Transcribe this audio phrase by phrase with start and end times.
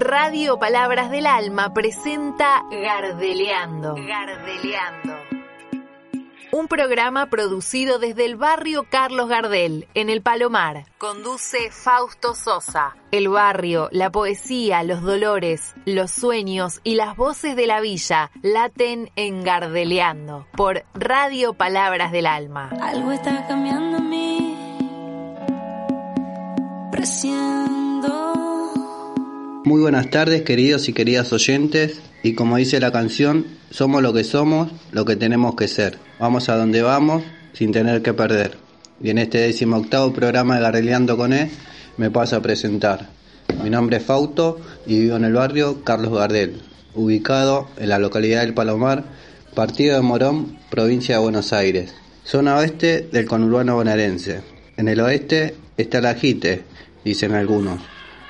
[0.00, 3.94] Radio Palabras del Alma presenta Gardeleando.
[3.94, 5.14] Gardeleando.
[6.52, 10.84] Un programa producido desde el barrio Carlos Gardel, en el Palomar.
[10.98, 12.94] Conduce Fausto Sosa.
[13.10, 19.10] El barrio, la poesía, los dolores, los sueños y las voces de la villa laten
[19.16, 22.70] en Gardeleando por Radio Palabras del Alma.
[22.82, 24.56] Algo está cambiando en mí.
[26.92, 27.75] Presiento.
[29.66, 31.98] Muy buenas tardes, queridos y queridas oyentes.
[32.22, 35.98] Y como dice la canción, somos lo que somos, lo que tenemos que ser.
[36.20, 38.58] Vamos a donde vamos, sin tener que perder.
[39.02, 41.50] Y en este decimoctavo programa de Garreleando con E,
[41.96, 43.08] me paso a presentar.
[43.60, 46.62] Mi nombre es Fausto y vivo en el barrio Carlos Gardel,
[46.94, 49.02] ubicado en la localidad del Palomar,
[49.56, 51.92] partido de Morón, provincia de Buenos Aires.
[52.22, 54.42] Zona oeste del conurbano bonaerense.
[54.76, 56.62] En el oeste está la Jite,
[57.04, 57.80] dicen algunos.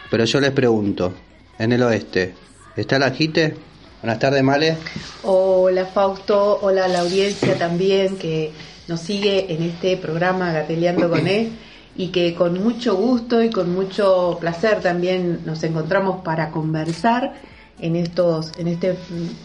[0.09, 1.13] Pero yo les pregunto,
[1.59, 2.35] en el oeste,
[2.77, 3.57] ¿está la Jite?
[4.03, 4.77] Buenas tardes, Male.
[5.25, 8.53] Hola Fausto, hola a la audiencia también que
[8.89, 11.51] nos sigue en este programa Gateleando con él
[11.97, 17.35] y que con mucho gusto y con mucho placer también nos encontramos para conversar
[17.81, 18.97] en estos en este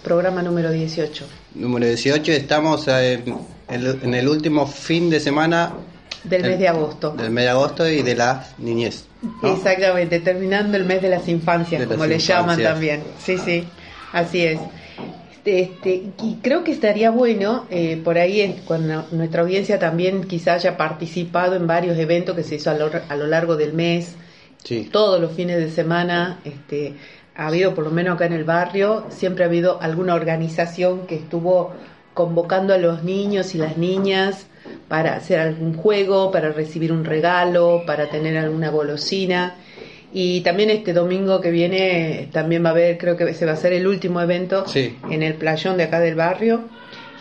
[0.03, 1.25] programa número 18.
[1.55, 3.35] Número 18, estamos en,
[3.69, 5.73] en el último fin de semana
[6.23, 7.11] Del mes de agosto.
[7.11, 9.05] del mes de agosto y de la niñez.
[9.41, 9.53] ¿No?
[9.55, 13.03] Exactamente, terminando el mes de las infancias, De las como le llaman también.
[13.19, 13.63] Sí, sí,
[14.13, 14.59] así es.
[15.43, 20.53] Este, y creo que estaría bueno, eh, por ahí, en- cuando nuestra audiencia también quizá
[20.53, 24.15] haya participado en varios eventos que se hizo a lo, a lo largo del mes,
[24.63, 24.87] Sí.
[24.91, 26.93] todos los fines de semana, este,
[27.35, 31.15] ha habido, por lo menos acá en el barrio, siempre ha habido alguna organización que
[31.15, 31.71] estuvo
[32.13, 34.45] convocando a los niños y las niñas
[34.87, 39.55] para hacer algún juego, para recibir un regalo, para tener alguna golosina.
[40.13, 43.55] Y también este domingo que viene también va a haber, creo que se va a
[43.55, 44.97] hacer el último evento Sí.
[45.09, 46.61] en el playón de acá del barrio.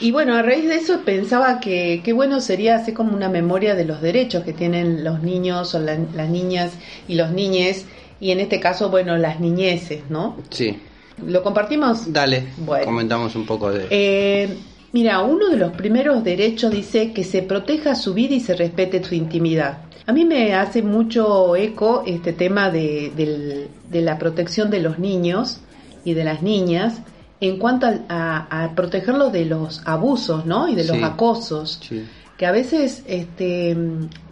[0.00, 3.74] Y bueno, a raíz de eso pensaba que qué bueno sería hacer como una memoria
[3.74, 6.72] de los derechos que tienen los niños o la- las niñas
[7.06, 7.86] y los niñes,
[8.18, 10.38] y en este caso, bueno, las niñeces, ¿no?
[10.50, 10.78] Sí.
[11.26, 12.10] ¿Lo compartimos?
[12.12, 12.86] Dale, Bueno.
[12.86, 13.86] comentamos un poco de...
[13.90, 14.48] Eh,
[14.92, 19.02] mira, uno de los primeros derechos dice que se proteja su vida y se respete
[19.04, 19.78] su intimidad.
[20.06, 25.60] A mí me hace mucho eco este tema de, de la protección de los niños
[26.04, 27.00] y de las niñas
[27.40, 30.68] en cuanto a, a- a protegerlos de los abusos, ¿no?
[30.68, 31.02] Y de los Sí.
[31.02, 32.04] acosos Sí.
[32.36, 33.76] que a veces este,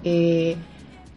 [0.05, 0.57] eh,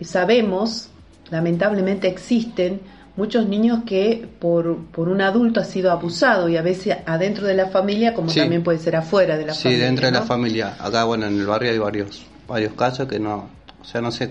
[0.01, 0.89] sabemos,
[1.29, 2.81] lamentablemente existen
[3.21, 7.53] muchos niños que por, por un adulto ha sido abusado y a veces adentro de
[7.53, 8.39] la familia como Sí.
[8.39, 9.85] también puede ser afuera de la Sí, familia.
[9.85, 10.75] dentro de la familia.
[10.79, 13.47] Acá, bueno, en el barrio hay varios, varios casos que no,
[13.79, 14.27] o sea, no se,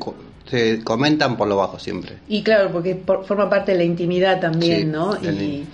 [0.51, 2.17] se comentan por lo bajo siempre.
[2.29, 5.17] Y claro, porque por- forma parte de la intimidad también, Sí, ¿no?
[5.23, 5.65] Y.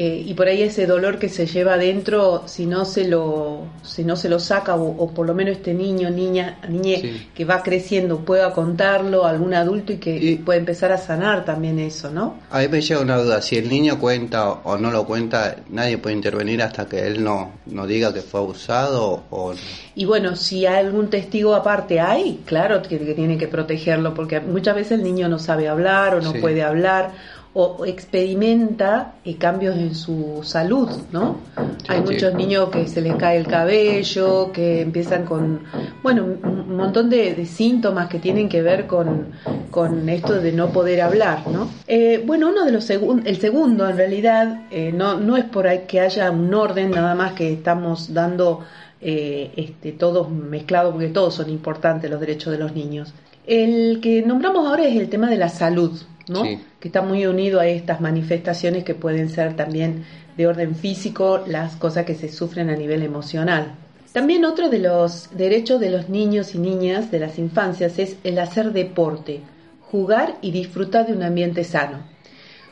[0.00, 4.04] eh, y por ahí ese dolor que se lleva adentro, si no se lo, si
[4.04, 7.28] no se lo saca, o, o por lo menos este niño, niña, niñe Sí.
[7.34, 11.44] que va creciendo pueda contarlo a algún adulto y que Y- puede empezar a sanar
[11.44, 12.36] también eso, ¿no?
[12.50, 15.98] A mí me llega una duda, si el niño cuenta o no lo cuenta, nadie
[15.98, 19.52] puede intervenir hasta que él no, no diga que fue abusado o...
[19.96, 24.38] Y bueno, si hay algún testigo aparte hay, claro que, que tiene que protegerlo, porque
[24.40, 26.38] muchas veces el niño no sabe hablar o no Sí.
[26.38, 27.10] puede hablar
[27.54, 31.36] o experimenta cambios en su salud, ¿no?
[31.56, 32.12] Sí, hay sí.
[32.12, 35.60] muchos niños que se les cae el cabello, que empiezan con,
[36.02, 39.28] bueno, un un montón de, de síntomas que tienen que ver con,
[39.70, 41.68] con esto de no poder hablar, ¿no?
[41.86, 45.66] Eh, bueno, uno de los segun- el segundo en realidad eh, no, no es por
[45.66, 48.60] ahí que haya un orden, nada más que estamos dando
[49.00, 53.14] eh, este, todos mezclados porque todos son importantes los derechos de los niños.
[53.46, 55.98] El que nombramos ahora es el tema de la salud,
[56.30, 56.44] ¿no?
[56.44, 56.60] Sí.
[56.80, 60.04] Que está muy unido a estas manifestaciones que pueden ser también
[60.36, 63.74] de orden físico, las cosas que se sufren a nivel emocional.
[64.12, 68.38] También otro de los derechos de los niños y niñas de las infancias es el
[68.38, 69.42] hacer deporte,
[69.90, 72.04] jugar y disfrutar de un ambiente sano.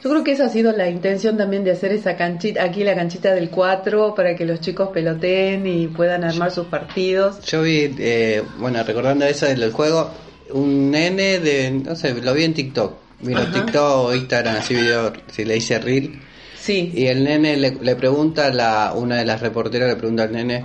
[0.02, 2.94] Yo creo que esa ha sido la intención también de hacer esa canchita, aquí la
[2.94, 7.42] canchita del 4, para que los chicos peloteen y puedan armar sus partidos.
[7.44, 10.10] Yo vi, eh, bueno, recordando eso del juego,
[10.52, 13.05] un nene de, no sé, lo vi en TikTok.
[13.20, 13.52] Mira, Ajá.
[13.52, 16.20] TikTok o Instagram, así video, si le dice reel.
[16.58, 20.24] Sí, Y el nene le, le pregunta, a la, una de las reporteras le pregunta
[20.24, 20.64] al nene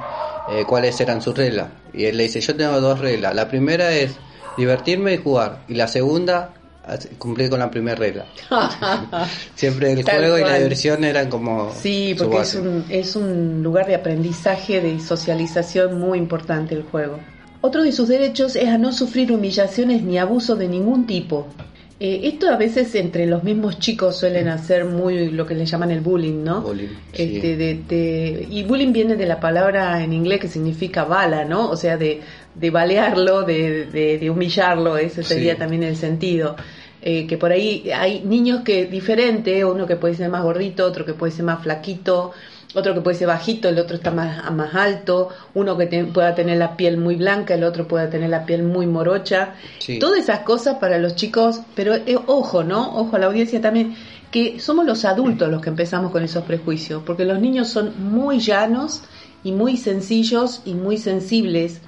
[0.50, 1.68] eh, cuáles eran sus reglas.
[1.94, 3.36] Y él le dice, yo tengo dos reglas.
[3.36, 4.16] La primera es
[4.58, 5.60] divertirme y jugar.
[5.68, 6.54] Y la segunda,
[7.18, 8.26] cumplir con la primera regla.
[9.56, 11.72] Siempre el Tal juego y la diversión eran como...
[11.80, 17.20] Sí, porque es un, es un lugar de aprendizaje, de socialización muy importante el juego.
[17.62, 21.48] Otro de sus derechos es a no sufrir humillaciones ni abuso de ningún tipo,
[22.04, 25.92] Eh, esto a veces entre los mismos chicos suelen hacer muy lo que le llaman
[25.92, 26.62] el bullying, ¿no?
[26.62, 27.36] Bullying, sí.
[27.36, 31.70] Este, de, de- y bullying viene de la palabra en inglés que significa bala, ¿no?
[31.70, 32.22] O sea, de,
[32.56, 35.60] de balearlo, de, de- de humillarlo, ese sería Sí.
[35.60, 36.56] también el sentido.
[37.04, 41.06] Eh, que por ahí hay niños que diferente, uno que puede ser más gordito, otro
[41.06, 42.32] que puede ser más flaquito,
[42.76, 46.34] otro que puede ser bajito, el otro está más, más alto, uno que te- pueda
[46.36, 49.56] tener la piel muy blanca, el otro pueda tener la piel muy morocha.
[49.80, 50.00] Sí.
[50.00, 52.96] Todas esas cosas para los chicos, pero eh, ojo, ¿no?
[52.98, 53.96] Ojo a la audiencia también,
[54.32, 58.40] que somos los adultos los que empezamos con esos prejuicios, porque los niños son muy
[58.40, 59.04] llanos
[59.44, 61.82] y muy sencillos y muy sensibles,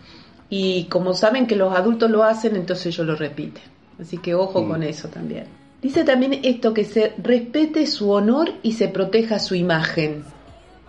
[0.49, 3.63] y como saben que los adultos lo hacen, entonces ellos lo repiten.
[4.01, 4.69] Así que ojo Mm.
[4.69, 5.45] con eso también.
[5.81, 10.23] Dice también esto que se respete su honor y se proteja su imagen.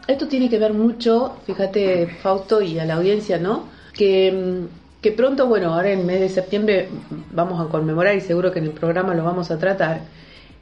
[0.06, 3.64] Esto tiene que ver mucho, fíjate Fausto y a la audiencia, ¿no?
[3.94, 6.88] Que, mm, que pronto, bueno, ahora en el mes de septiembre
[7.32, 10.02] vamos a conmemorar y seguro que en el programa lo vamos a tratar,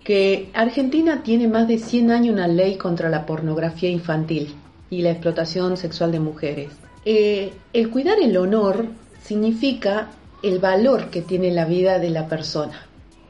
[0.05, 4.55] que Argentina tiene más de 100 años una ley contra la pornografía infantil
[4.91, 6.71] y la explotación sexual de mujeres.
[7.05, 8.87] Eh, el cuidar el honor
[9.23, 10.09] significa
[10.43, 12.87] el valor que tiene la vida de la persona.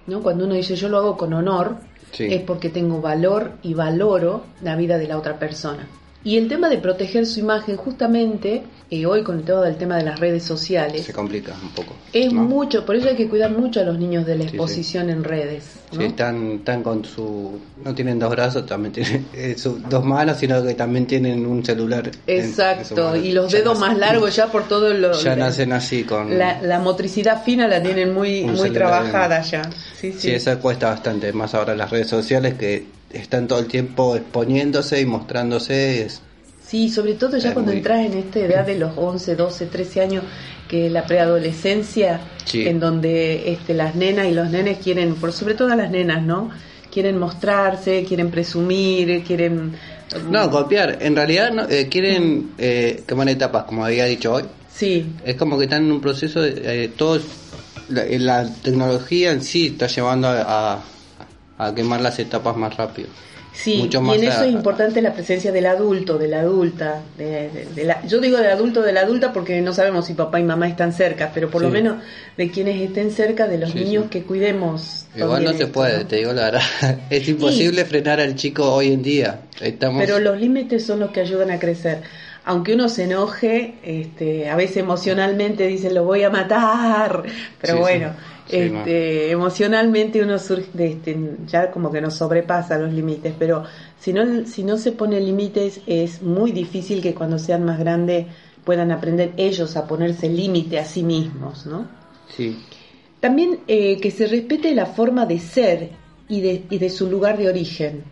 [0.06, 0.22] ¿no?
[0.22, 1.76] Cuando uno dice yo lo hago con honor,
[2.10, 2.26] Sí.
[2.30, 5.86] es porque tengo valor y valoro la vida de la otra persona.
[6.24, 10.04] Y el tema de proteger su imagen, justamente, eh, hoy con todo el tema de
[10.04, 11.94] las redes sociales, Se complica un poco.
[12.12, 12.42] es ¿no?
[12.44, 14.56] mucho, por eso hay que cuidar mucho a los niños de la Sí, sí.
[14.56, 15.64] exposición en redes.
[15.92, 15.98] ¿no?
[15.98, 17.58] Sí, están, están con su...
[17.84, 21.64] No tienen dos brazos, también tienen eh, su- dos manos, sino que también tienen un
[21.64, 22.08] celular.
[22.26, 25.12] en- en su Exacto, y los Ya dedos nacen- más largos ya por todo lo...
[25.20, 26.38] Ya nacen así con...
[26.38, 29.62] la, la motricidad fina la tienen muy, muy trabajada ya.
[30.00, 30.18] Sí, sí.
[30.20, 35.00] Sí, eso cuesta bastante, más ahora las redes sociales que están todo el tiempo exponiéndose
[35.00, 36.04] y mostrándose.
[36.06, 36.20] Es,
[36.66, 40.00] Sí, sobre todo ya cuando muy- entras en esta edad de los 11, 12, 13
[40.00, 40.24] años,
[40.68, 42.66] que es la preadolescencia, Sí.
[42.66, 46.50] en donde este, las nenas y los nenes quieren, por sobre todo las nenas, ¿no?
[46.90, 49.72] Quieren mostrarse, quieren presumir, quieren...
[50.30, 50.98] no, copiar.
[51.02, 54.44] En realidad no, eh, quieren eh, quemar etapas, como había dicho hoy.
[54.74, 57.20] Sí, Es como que están en un proceso de eh, todo
[57.88, 60.40] la, la tecnología en sí está llevando a,
[60.74, 60.82] a-
[61.58, 63.08] a quemar las etapas más rápido.
[63.54, 67.02] Sí, Mucho y en eso es importante la presencia del adulto, de la adulta.
[67.18, 70.14] De, de- de la, yo digo del adulto, de la adulta porque no sabemos si
[70.14, 71.96] papá y mamá están cerca, pero por lo menos
[72.38, 74.08] de quienes estén cerca, de los Sí, niños sí.
[74.08, 75.04] que cuidemos.
[75.14, 76.06] Igual no se esto, puede, ¿no?
[76.06, 76.62] te digo la verdad.
[77.10, 79.40] Es imposible frenar al chico hoy en día.
[79.60, 81.98] Estamos Pero los límites son los que ayudan a crecer.
[82.46, 87.22] Aunque uno se enoje, este, a veces emocionalmente dice lo voy a matar,
[87.60, 88.14] pero bueno,
[88.56, 93.64] Sí, este, emocionalmente uno surge, este, ya como que nos sobrepasa los límites, pero
[93.96, 98.26] si no, si no se pone límites es muy difícil que cuando sean más grandes
[98.64, 101.96] puedan aprender ellos a ponerse límite a sí mismos, ¿no?
[102.26, 102.66] Sí,
[103.20, 107.38] También eh, que se respete la forma de ser y de, y de su lugar
[107.38, 108.10] de origen.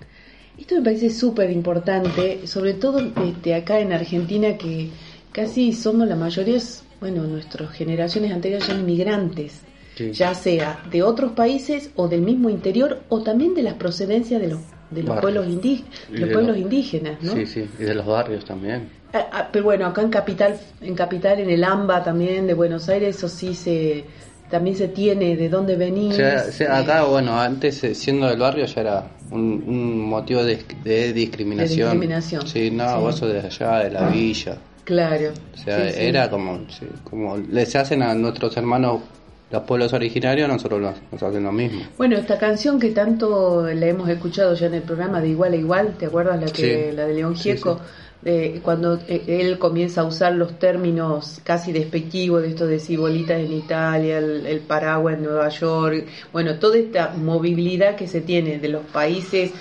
[0.56, 4.98] Esto me parece súper importante, sobre todo este, acá en Argentina, que
[5.32, 6.58] casi somos la mayoría,
[7.00, 9.66] bueno, nuestras generaciones anteriores son inmigrantes,
[10.08, 10.12] Sí.
[10.12, 14.48] ya sea de otros países o del mismo interior o también de las procedencias de
[14.48, 14.60] los,
[14.90, 17.32] de los pueblos, indí- Y los de pueblos los- indígenas, ¿no?
[17.34, 17.68] sí, sí.
[17.78, 18.88] Y de los barrios también.
[19.12, 22.88] Ah, ah, pero bueno, acá en capital, en capital, en el AMBA también de Buenos
[22.88, 24.04] Aires, eso sí se
[24.50, 26.14] también se tiene de dónde venís.
[26.14, 29.62] O sea, o sea, eh, acá, bueno, antes eh, siendo del barrio ya era un,
[29.66, 31.76] un motivo de, de discriminación.
[31.78, 32.46] De discriminación.
[32.48, 33.00] Sí, no, Sí.
[33.00, 34.56] vos sos de allá, de la villa.
[34.82, 35.30] Claro.
[35.54, 36.00] O sea, Sí, sí.
[36.04, 36.60] era como,
[37.08, 39.02] como les hacen a nuestros hermanos
[39.50, 41.82] los pueblos originarios, nosotros nos, nos hacen lo mismo.
[41.98, 45.56] Bueno, esta canción que tanto la hemos escuchado ya en el programa de Igual a
[45.56, 46.96] Igual, ¿te acuerdas la que Sí.
[46.96, 47.76] la de León Gieco?
[47.78, 47.84] sí.
[48.20, 52.94] De cuando eh, él comienza a usar los términos casi despectivos de esto de si
[52.98, 58.20] bolitas en Italia, el, el paraguas en Nueva York, bueno, toda esta movilidad que se
[58.20, 59.52] tiene de los países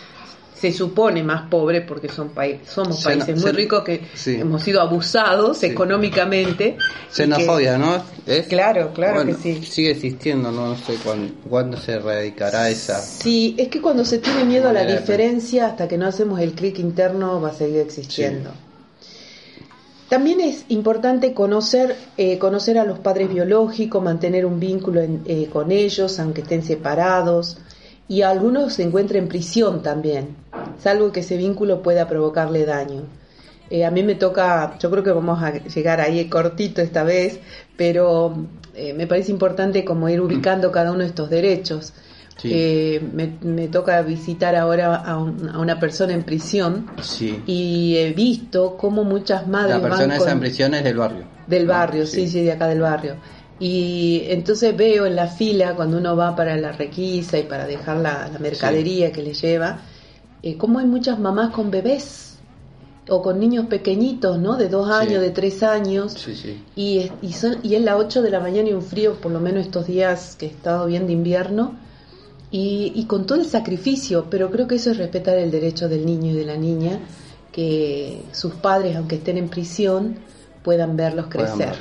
[0.60, 4.36] se supone más pobres porque son países somos países muy ricos que sí.
[4.36, 5.68] hemos sido abusados Sí.
[5.68, 6.76] económicamente.
[6.76, 6.78] que-
[7.12, 8.04] Xenofobia, ¿no?
[8.26, 8.48] ¿Es?
[8.48, 9.64] Claro, claro Bueno, que sí.
[9.66, 13.00] Sigue existiendo, no sé cuándo, cuándo se erradicará esa.
[13.00, 16.52] Sí, es que cuando se tiene miedo a la diferencia, hasta que no hacemos el
[16.54, 18.52] clic interno, va a seguir existiendo.
[20.10, 25.48] También es importante conocer, eh, conocer a los padres biológicos, mantener un vínculo en- eh,
[25.54, 27.58] con ellos, aunque estén separados,
[28.10, 30.36] y algunos se encuentran en prisión también,
[30.84, 33.04] salvo que ese vínculo pueda provocarle daño.
[33.70, 37.40] Eh, a mí me toca, yo creo que vamos a llegar ahí cortito esta vez,
[37.78, 38.36] pero
[38.74, 41.94] eh, me parece importante como ir ubicando cada uno de estos derechos.
[42.38, 42.50] Sí.
[42.54, 47.44] Eh, me, me toca visitar ahora a, un- a una persona en prisión Sí.
[47.46, 50.96] y he visto cómo muchas madres La persona van con- esa en prisión es del
[50.98, 51.26] barrio.
[51.48, 52.28] del barrio, sí.
[52.30, 53.16] sí, de acá del barrio.
[53.60, 57.98] Y entonces veo en la fila, cuando uno va para la requisa y para dejar
[57.98, 59.82] la, la mercadería que le lleva,
[60.42, 62.38] eh, cómo hay muchas mamás con bebés
[63.10, 64.56] o con niños pequeñitos, ¿no?
[64.56, 65.20] De dos años, Sí.
[65.20, 66.14] de tres años.
[66.14, 66.64] Sí, sí.
[66.76, 69.32] Y, es- y, son, y es las 8 de la mañana y un frío, por
[69.32, 71.74] lo menos estos días que he estado bien de invierno,
[72.52, 76.06] y, y con todo el sacrificio, pero creo que eso es respetar el derecho del
[76.06, 77.00] niño y de la niña,
[77.52, 80.16] que sus padres, aunque estén en prisión,
[80.64, 81.74] puedan verlos crecer.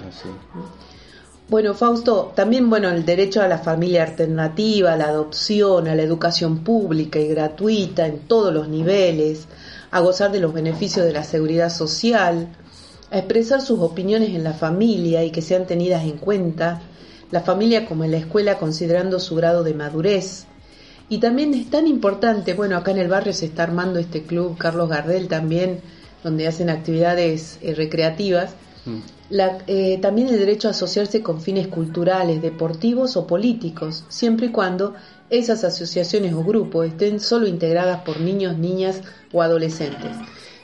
[1.50, 6.02] Bueno, Fausto, también bueno, el derecho a la familia alternativa, a la adopción, a la
[6.02, 9.46] educación pública y gratuita en todos los niveles,
[9.90, 12.54] a gozar de los beneficios de la seguridad social,
[13.10, 16.82] a expresar sus opiniones en la familia y que sean tenidas en cuenta,
[17.30, 20.44] la familia como en la escuela considerando su grado de madurez.
[21.08, 24.58] Y también es tan importante, bueno, acá en el barrio se está armando este club
[24.58, 25.80] Carlos Gardel también,
[26.22, 28.50] donde hacen actividades eh, recreativas.
[29.30, 34.50] La- eh, también el derecho a asociarse con fines culturales, deportivos o políticos, siempre y
[34.50, 34.94] cuando
[35.30, 39.02] esas asociaciones o grupos estén solo integradas por niños, niñas
[39.32, 40.16] o adolescentes.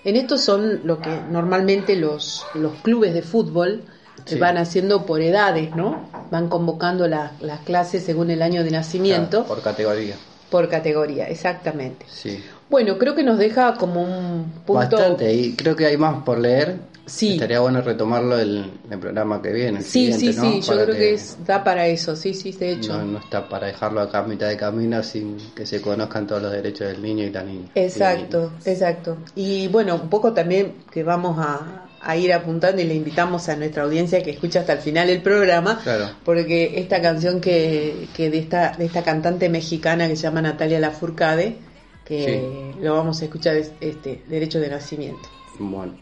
[0.04, 3.82] En esto son lo que normalmente los, los clubes de fútbol
[4.18, 4.38] eh, Sí.
[4.38, 6.08] van haciendo por edades, ¿no?
[6.30, 10.16] Van convocando la- las clases según el año de nacimiento Claro, por categoría.
[10.50, 12.06] por categoría, exactamente.
[12.08, 12.42] Sí.
[12.70, 14.96] Bueno, creo que nos deja como un punto...
[14.96, 16.76] Bastante, y creo que hay más por leer.
[17.06, 17.34] Sí.
[17.34, 19.78] Estaría bueno retomarlo el, el programa que viene.
[19.78, 22.72] el Sí, sí, sí, yo Para creo que es, da para eso, sí, sí, de
[22.72, 22.94] hecho.
[22.96, 26.40] No, no está para dejarlo acá a mitad de camino sin que se conozcan todos
[26.42, 27.68] los derechos del niño y la niña.
[27.74, 29.18] Exacto, Y- exacto.
[29.34, 33.56] Y bueno, un poco también que vamos a, a ir apuntando y le invitamos a
[33.56, 36.08] nuestra audiencia que escucha hasta el final el programa, Claro.
[36.24, 40.80] porque esta canción que, que de, esta, de esta cantante mexicana que se llama Natalia
[40.80, 41.56] Lafourcade,
[42.04, 45.28] que lo vamos a escuchar, es este, Derecho de Nacimiento.
[45.58, 45.94] Bueno,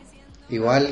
[0.50, 0.88] igual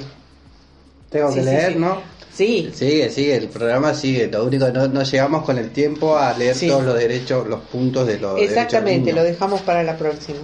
[1.11, 1.79] tengo Sí, que sí, leer, sí.
[1.79, 2.21] ¿no?
[2.33, 4.29] Sí, Sigue, sigue, el programa sigue.
[4.29, 6.69] Lo único que no, no llegamos con el tiempo a leer Sí.
[6.69, 10.39] todos los derechos, los puntos de los exactamente, lo dejamos para la próxima.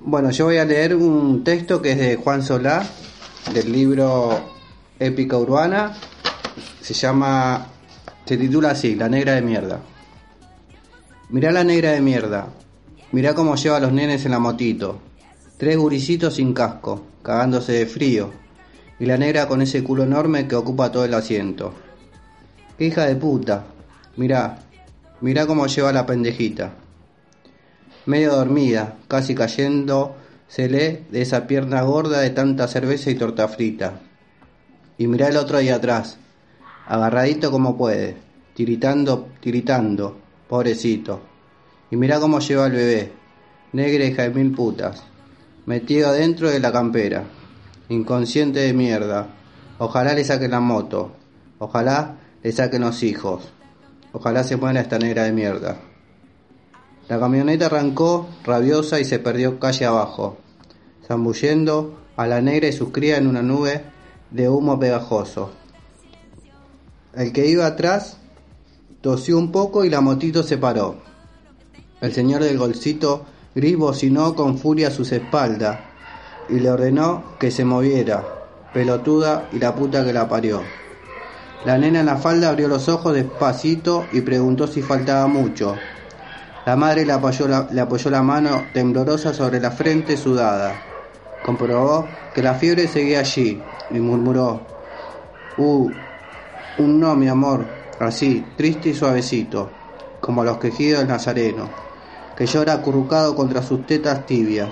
[0.00, 2.84] Bueno, yo voy a leer un texto que es de Juan Solá,
[3.54, 4.40] del libro
[4.98, 5.96] Épica Urbana.
[6.80, 7.68] Se llama,
[8.24, 9.78] se titula así, La negra de mierda.
[11.28, 12.48] Mirá la negra de mierda.
[13.12, 14.98] Mirá cómo lleva a los nenes en la motito.
[15.58, 18.30] Tres guricitos sin casco, cagándose de frío.
[18.98, 21.74] Y la negra con ese culo enorme que ocupa todo el asiento.
[22.78, 23.64] ¡Qué hija de puta!
[24.16, 24.58] Mirá,
[25.20, 26.72] mirá cómo lleva la pendejita
[28.06, 30.16] medio dormida, casi cayendo,
[30.48, 34.00] se lee de esa pierna gorda de tanta cerveza y torta frita.
[34.98, 36.18] Y mirá el otro ahí atrás,
[36.86, 38.16] agarradito como puede,
[38.54, 41.20] tiritando, tiritando, pobrecito.
[41.90, 43.12] Y mirá cómo lleva al bebé,
[43.72, 45.04] negra hija de mil putas,
[45.66, 47.24] metido adentro de la campera,
[47.88, 49.28] inconsciente de mierda.
[49.78, 51.12] Ojalá le saquen la moto,
[51.58, 53.52] ojalá le saquen los hijos,
[54.12, 55.78] ojalá se muera esta negra de mierda.
[57.08, 60.38] La camioneta arrancó rabiosa y se perdió calle abajo,
[61.06, 63.82] zambullendo a la negra y sus crías en una nube
[64.30, 65.50] de humo pegajoso.
[67.14, 68.16] El que iba atrás
[69.00, 70.96] tosió un poco y la motito se paró.
[72.00, 75.78] El señor del golcito gris bocinó con furia a sus espaldas
[76.48, 78.24] y le ordenó que se moviera,
[78.72, 80.62] pelotuda y la puta que la parió.
[81.64, 85.76] La nena en la falda abrió los ojos despacito y preguntó si faltaba mucho.
[86.66, 90.74] La madre le apoyó la, le apoyó la mano temblorosa sobre la frente sudada.
[91.44, 94.60] Comprobó que la fiebre seguía allí y murmuró,
[95.58, 95.90] Uh,
[96.78, 97.66] un no, mi amor,
[98.00, 99.68] así, triste y suavecito,
[100.18, 101.68] como los quejidos del nazareno,
[102.36, 104.70] que llora acurrucado contra sus tetas tibias,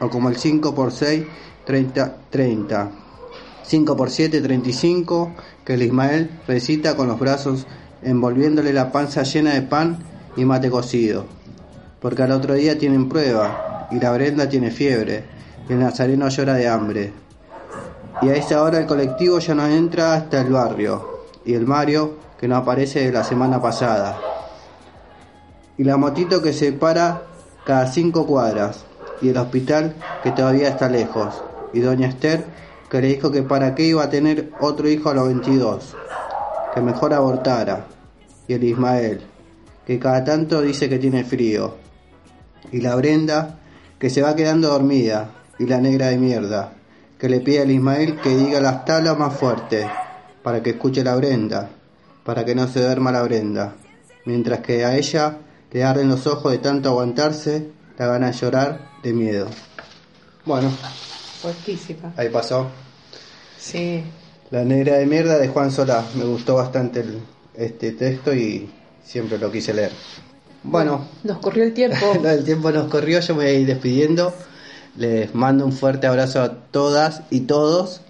[0.00, 1.24] o como el 5 por 6,
[1.64, 2.90] 30, 30.
[3.62, 7.66] 5 por 7, 35, que el Ismael recita con los brazos
[8.02, 9.98] envolviéndole la panza llena de pan
[10.36, 11.24] y mate cocido.
[12.00, 15.24] Porque al otro día tienen prueba, y la Brenda tiene fiebre,
[15.68, 17.12] y el Nazareno llora de hambre.
[18.22, 22.16] Y a esa hora el colectivo ya no entra hasta el barrio, y el Mario
[22.38, 24.31] que no aparece de la semana pasada.
[25.82, 27.22] Y la motito que se para
[27.66, 28.84] cada cinco cuadras,
[29.20, 32.44] y el hospital que todavía está lejos, y doña Esther
[32.88, 35.96] que le dijo que para qué iba a tener otro hijo a los 22,
[36.72, 37.86] que mejor abortara,
[38.46, 39.22] y el Ismael,
[39.84, 41.74] que cada tanto dice que tiene frío,
[42.70, 43.58] y la Brenda,
[43.98, 46.74] que se va quedando dormida, y la negra de mierda,
[47.18, 49.90] que le pide al Ismael que diga las tablas más fuerte,
[50.44, 51.70] para que escuche la Brenda,
[52.22, 53.74] para que no se duerma la Brenda,
[54.24, 55.38] mientras que a ella
[55.72, 59.48] le arden los ojos de tanto aguantarse, la gana de llorar de miedo.
[60.44, 60.70] Bueno,
[61.40, 62.12] Fuertísima.
[62.16, 62.68] ahí pasó.
[63.58, 64.02] Sí.
[64.50, 66.04] La negra de mierda de Juan Solá.
[66.14, 67.20] Me gustó bastante el,
[67.54, 68.70] este texto y
[69.02, 69.92] siempre lo quise leer.
[70.62, 71.96] Bueno, Nos corrió el tiempo.
[72.24, 74.32] el tiempo nos corrió, yo me voy a ir despidiendo.
[74.96, 78.02] Les mando un fuerte abrazo a todas y todos.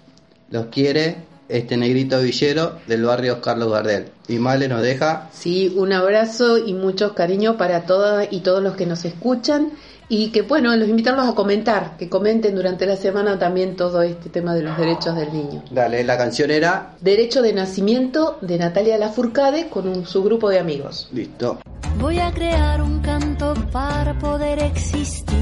[0.49, 1.17] Los quiere
[1.49, 4.05] este negrito villero del barrio Carlos Gardel.
[4.27, 8.75] Y Male nos deja Sí, un abrazo y muchos cariños para todas y todos los
[8.75, 9.71] que nos escuchan.
[10.09, 14.29] Y que bueno, los invitarlos a comentar, que comenten durante la semana también todo este
[14.29, 15.63] tema de los derechos del niño.
[15.71, 16.95] Dale, la canción era.
[17.01, 21.09] Derecho de nacimiento de Natalia Lafourcade con un, su grupo de amigos.
[21.13, 21.59] Listo.
[21.99, 25.37] Voy a crear un canto para poder existir.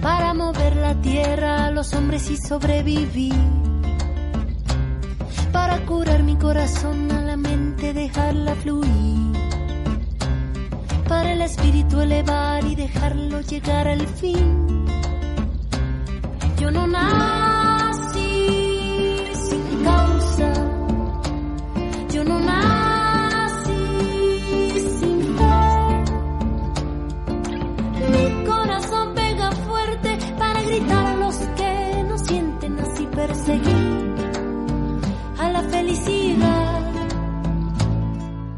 [0.00, 3.63] Para mover la tierra a los hombres y sobrevivir.
[5.74, 9.32] Para curar mi corazón a la mente, dejarla fluir.
[11.08, 14.84] Para el espíritu elevar y dejarlo llegar al fin.
[16.60, 17.53] Yo no nací